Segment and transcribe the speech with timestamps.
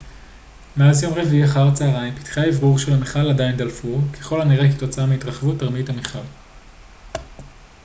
[0.77, 5.59] מאז יום רביעי אחר הצהריים פתחי האוורור של המכל עדיין דלפו ככל הנראה כתוצאה מהתרחבות
[5.59, 6.27] תרמית בתוך המכל